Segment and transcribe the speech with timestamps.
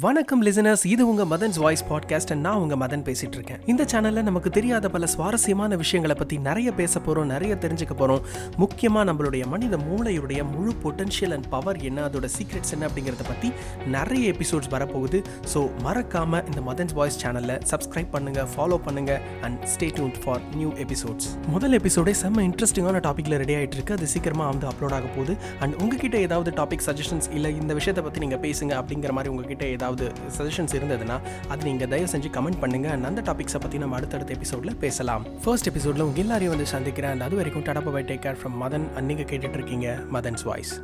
[0.00, 4.50] வணக்கம் லிசனர்ஸ் இது உங்க மதன்ஸ் வாய்ஸ் பாட்காஸ்ட் நான் உங்க மதன் பேசிட்டு இருக்கேன் இந்த சேனல்ல நமக்கு
[4.50, 8.20] தெரியாத பல சுவாரஸ்யமான விஷயங்களை பத்தி நிறைய பேச போறோம் நிறைய தெரிஞ்சுக்க போறோம்.
[8.58, 13.52] முக்கியமா நம்மளுடைய மனித மூளையுடைய முழு பொட்டன்ஷியல் அண்ட் பவர் என்ன அதோட சீக்ரெட்ஸ் என்ன அப்படிங்கறத பத்தி
[13.86, 15.20] நிறைய எபிசோட்ஸ் வரப்போகுது.
[15.54, 20.72] ஸோ மறக்காம இந்த மதன்ஸ் வாய்ஸ் சேனல்ல சப்ஸ்கிரைப் பண்ணுங்க ஃபாலோ பண்ணுங்க and stay tuned for new
[20.86, 25.36] episodes முதல் எபிசோடே செம்ம இன்ட்ரெஸ்டிங்கான டாபிக்ல ரெடி ஆயிட்டு இருக்கு அது சீக்கிரமா வந்து அப்லோட் ஆக போகுது.
[25.60, 29.84] அண்ட் உங்ககிட்ட ஏதாவது டாபிக் சஜஷன்ஸ் இல்ல இந்த விஷயத்தை பத்தி நீங்க பேசுங்க அப்படிங்கிற மாதிரி உங்ககிட்ட ஏதாவது
[30.38, 32.90] சஜஷன்ஸ் இருந்ததுன்னா அது நீங்கள் தயவு செஞ்சு கமெண்ட் பண்ணுங்க.
[32.90, 35.26] அந்த டாபிக்ஸை பற்றி நம்ம அடுத்தடுத்த எபிசோட்ல பேசலாம்.
[35.42, 37.20] ஃபர்ஸ்ட் எபிசோட்ல உங்கள் எல்லாரையும் வந்து சந்திக்கிறேன்.
[37.20, 38.94] அது வரைக்கும் டடப்பா bye take care from Madan.
[38.94, 40.80] அன்னைக்கு கேட்டுட்ருக்கீங்க இருக்கீங்க மதன்ஸ் வாய்ஸ்.